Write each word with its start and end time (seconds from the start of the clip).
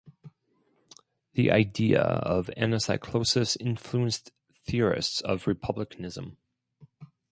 The 1.33 1.51
idea 1.51 2.01
of 2.01 2.49
anacyclosis 2.57 3.55
influenced 3.59 4.31
theorists 4.65 5.21
of 5.21 5.45
republicanism. 5.45 6.37